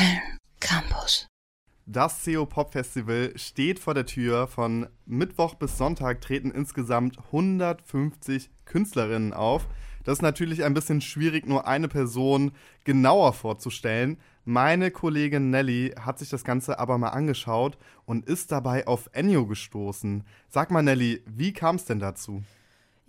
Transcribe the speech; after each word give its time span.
Köln 0.00 0.38
Campus. 0.60 1.26
Das 1.84 2.24
CO 2.24 2.46
Pop 2.46 2.72
Festival 2.72 3.32
steht 3.36 3.78
vor 3.78 3.92
der 3.92 4.06
Tür. 4.06 4.46
Von 4.46 4.86
Mittwoch 5.04 5.56
bis 5.56 5.76
Sonntag 5.76 6.22
treten 6.22 6.50
insgesamt 6.50 7.18
150 7.18 8.50
Künstlerinnen 8.64 9.34
auf. 9.34 9.66
Das 10.04 10.18
ist 10.18 10.22
natürlich 10.22 10.64
ein 10.64 10.72
bisschen 10.72 11.02
schwierig, 11.02 11.46
nur 11.46 11.66
eine 11.66 11.88
Person 11.88 12.52
genauer 12.84 13.34
vorzustellen. 13.34 14.16
Meine 14.46 14.90
Kollegin 14.90 15.50
Nelly 15.50 15.92
hat 16.00 16.18
sich 16.18 16.30
das 16.30 16.44
Ganze 16.44 16.78
aber 16.78 16.96
mal 16.96 17.08
angeschaut 17.08 17.76
und 18.06 18.24
ist 18.24 18.52
dabei 18.52 18.86
auf 18.86 19.10
Ennio 19.12 19.46
gestoßen. 19.46 20.24
Sag 20.48 20.70
mal, 20.70 20.82
Nelly, 20.82 21.22
wie 21.26 21.52
kam 21.52 21.76
es 21.76 21.84
denn 21.84 21.98
dazu? 21.98 22.42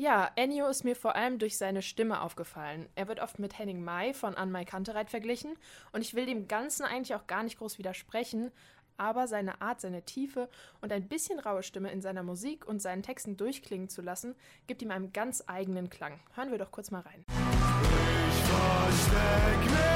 Ja, 0.01 0.31
Ennio 0.35 0.65
ist 0.65 0.83
mir 0.83 0.95
vor 0.95 1.15
allem 1.15 1.37
durch 1.37 1.59
seine 1.59 1.83
Stimme 1.83 2.21
aufgefallen. 2.21 2.89
Er 2.95 3.07
wird 3.07 3.19
oft 3.19 3.37
mit 3.37 3.59
Henning 3.59 3.83
May 3.83 4.15
von 4.15 4.33
Anmai 4.33 4.65
Kantereit 4.65 5.11
verglichen 5.11 5.55
und 5.91 6.01
ich 6.01 6.15
will 6.15 6.25
dem 6.25 6.47
Ganzen 6.47 6.85
eigentlich 6.85 7.13
auch 7.13 7.27
gar 7.27 7.43
nicht 7.43 7.59
groß 7.59 7.77
widersprechen, 7.77 8.51
aber 8.97 9.27
seine 9.27 9.61
Art, 9.61 9.79
seine 9.79 10.01
Tiefe 10.01 10.49
und 10.81 10.91
ein 10.91 11.07
bisschen 11.07 11.37
raue 11.37 11.61
Stimme 11.61 11.91
in 11.91 12.01
seiner 12.01 12.23
Musik 12.23 12.67
und 12.67 12.81
seinen 12.81 13.03
Texten 13.03 13.37
durchklingen 13.37 13.89
zu 13.89 14.01
lassen, 14.01 14.33
gibt 14.65 14.81
ihm 14.81 14.89
einen 14.89 15.13
ganz 15.13 15.43
eigenen 15.45 15.91
Klang. 15.91 16.19
Hören 16.33 16.49
wir 16.49 16.57
doch 16.57 16.71
kurz 16.71 16.89
mal 16.89 17.01
rein. 17.01 17.23
Ich 17.27 18.41
versteck 18.41 19.69
mich 19.69 19.90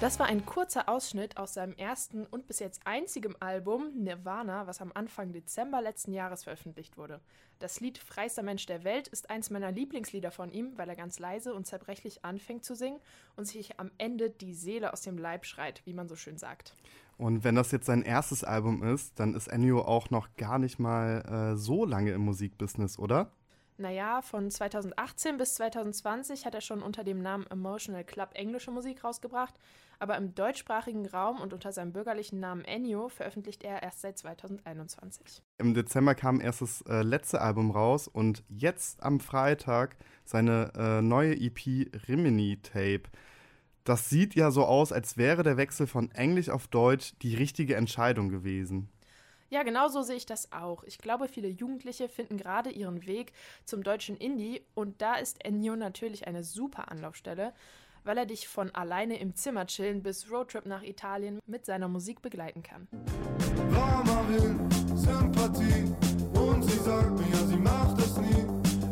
Das 0.00 0.20
war 0.20 0.26
ein 0.26 0.46
kurzer 0.46 0.88
Ausschnitt 0.88 1.38
aus 1.38 1.54
seinem 1.54 1.72
ersten 1.72 2.24
und 2.24 2.46
bis 2.46 2.60
jetzt 2.60 2.82
einzigem 2.84 3.34
Album 3.40 3.90
Nirvana, 3.96 4.68
was 4.68 4.80
am 4.80 4.92
Anfang 4.94 5.32
Dezember 5.32 5.82
letzten 5.82 6.12
Jahres 6.12 6.44
veröffentlicht 6.44 6.96
wurde. 6.96 7.20
Das 7.58 7.80
Lied 7.80 7.98
Freister 7.98 8.44
Mensch 8.44 8.64
der 8.66 8.84
Welt 8.84 9.08
ist 9.08 9.28
eins 9.28 9.50
meiner 9.50 9.72
Lieblingslieder 9.72 10.30
von 10.30 10.52
ihm, 10.52 10.78
weil 10.78 10.88
er 10.88 10.94
ganz 10.94 11.18
leise 11.18 11.52
und 11.52 11.66
zerbrechlich 11.66 12.24
anfängt 12.24 12.64
zu 12.64 12.76
singen 12.76 13.00
und 13.34 13.46
sich 13.46 13.80
am 13.80 13.90
Ende 13.98 14.30
die 14.30 14.54
Seele 14.54 14.92
aus 14.92 15.00
dem 15.00 15.18
Leib 15.18 15.44
schreit, 15.44 15.82
wie 15.84 15.94
man 15.94 16.06
so 16.06 16.14
schön 16.14 16.38
sagt. 16.38 16.76
Und 17.16 17.42
wenn 17.42 17.56
das 17.56 17.72
jetzt 17.72 17.86
sein 17.86 18.02
erstes 18.02 18.44
Album 18.44 18.84
ist, 18.84 19.18
dann 19.18 19.34
ist 19.34 19.48
Ennio 19.48 19.82
auch 19.82 20.10
noch 20.10 20.28
gar 20.36 20.60
nicht 20.60 20.78
mal 20.78 21.54
äh, 21.54 21.56
so 21.56 21.84
lange 21.84 22.12
im 22.12 22.20
Musikbusiness, 22.20 23.00
oder? 23.00 23.32
Naja, 23.80 24.22
von 24.22 24.50
2018 24.50 25.36
bis 25.36 25.54
2020 25.54 26.44
hat 26.44 26.54
er 26.54 26.60
schon 26.60 26.82
unter 26.82 27.04
dem 27.04 27.22
Namen 27.22 27.46
Emotional 27.46 28.02
Club 28.02 28.30
englische 28.34 28.72
Musik 28.72 29.04
rausgebracht, 29.04 29.54
aber 30.00 30.16
im 30.16 30.34
deutschsprachigen 30.34 31.06
Raum 31.06 31.40
und 31.40 31.52
unter 31.52 31.70
seinem 31.70 31.92
bürgerlichen 31.92 32.40
Namen 32.40 32.64
Ennio 32.64 33.08
veröffentlicht 33.08 33.62
er 33.62 33.84
erst 33.84 34.00
seit 34.00 34.18
2021. 34.18 35.44
Im 35.58 35.74
Dezember 35.74 36.16
kam 36.16 36.40
erst 36.40 36.60
das 36.60 36.82
äh, 36.88 37.02
letzte 37.02 37.40
Album 37.40 37.70
raus 37.70 38.08
und 38.08 38.42
jetzt 38.48 39.00
am 39.00 39.20
Freitag 39.20 39.96
seine 40.24 40.72
äh, 40.76 41.00
neue 41.00 41.36
EP 41.36 41.88
Rimini 42.08 42.60
Tape. 42.60 43.04
Das 43.84 44.10
sieht 44.10 44.34
ja 44.34 44.50
so 44.50 44.64
aus, 44.64 44.92
als 44.92 45.16
wäre 45.16 45.44
der 45.44 45.56
Wechsel 45.56 45.86
von 45.86 46.10
Englisch 46.10 46.50
auf 46.50 46.66
Deutsch 46.66 47.14
die 47.22 47.36
richtige 47.36 47.76
Entscheidung 47.76 48.28
gewesen. 48.28 48.88
Ja, 49.50 49.62
genau 49.62 49.88
so 49.88 50.02
sehe 50.02 50.16
ich 50.16 50.26
das 50.26 50.52
auch. 50.52 50.84
Ich 50.84 50.98
glaube, 50.98 51.26
viele 51.26 51.48
Jugendliche 51.48 52.10
finden 52.10 52.36
gerade 52.36 52.68
ihren 52.70 53.06
Weg 53.06 53.32
zum 53.64 53.82
deutschen 53.82 54.16
Indie 54.18 54.62
und 54.74 55.00
da 55.00 55.14
ist 55.14 55.42
Ennio 55.42 55.74
natürlich 55.74 56.26
eine 56.26 56.44
super 56.44 56.90
Anlaufstelle, 56.90 57.54
weil 58.04 58.18
er 58.18 58.26
dich 58.26 58.46
von 58.46 58.74
alleine 58.74 59.18
im 59.18 59.34
Zimmer 59.34 59.66
chillen 59.66 60.02
bis 60.02 60.30
Roadtrip 60.30 60.66
nach 60.66 60.82
Italien 60.82 61.40
mit 61.46 61.64
seiner 61.64 61.88
Musik 61.88 62.20
begleiten 62.20 62.62
kann. 62.62 62.88
Warmer 63.70 64.28
Wind, 64.28 64.98
Sympathie. 64.98 65.94
Und 66.38 66.62
sie 66.64 66.78
sagt 66.80 67.18
mir, 67.18 67.36
sie 67.46 67.56
macht 67.56 67.98
das 67.98 68.18
nie. 68.18 68.46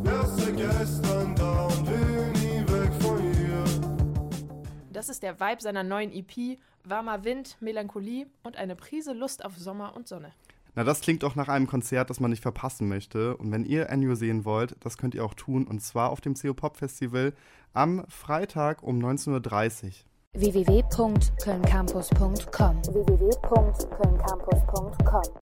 Erst 0.06 0.56
gestern 0.56 1.34
da 1.34 1.66
und 1.66 1.86
will 1.86 2.32
nie 2.32 2.60
weg 2.72 2.92
von 3.02 3.20
hier. 3.20 3.64
Das 4.90 5.10
ist 5.10 5.22
der 5.22 5.38
Vibe 5.38 5.60
seiner 5.60 5.82
neuen 5.82 6.10
EP, 6.12 6.58
warmer 6.88 7.24
Wind, 7.24 7.58
Melancholie 7.60 8.26
und 8.42 8.56
eine 8.56 8.74
Prise 8.76 9.12
Lust 9.12 9.44
auf 9.44 9.56
Sommer 9.56 9.94
und 9.96 10.08
Sonne. 10.08 10.32
Na, 10.74 10.84
das 10.84 11.00
klingt 11.00 11.22
doch 11.22 11.34
nach 11.34 11.48
einem 11.48 11.66
Konzert, 11.66 12.10
das 12.10 12.20
man 12.20 12.30
nicht 12.30 12.42
verpassen 12.42 12.86
möchte. 12.86 13.34
Und 13.38 13.50
wenn 13.50 13.64
ihr 13.64 13.88
Ennio 13.88 14.14
sehen 14.14 14.44
wollt, 14.44 14.76
das 14.80 14.98
könnt 14.98 15.14
ihr 15.14 15.24
auch 15.24 15.32
tun. 15.32 15.66
Und 15.66 15.80
zwar 15.80 16.10
auf 16.10 16.20
dem 16.20 16.34
CO 16.34 16.52
Pop 16.52 16.76
Festival 16.76 17.32
am 17.72 18.04
Freitag 18.08 18.82
um 18.82 18.98
19.30 18.98 19.84
Uhr. 19.84 19.92
www.kölncampus.com 20.34 22.82
www.kölncampus.com 22.84 25.40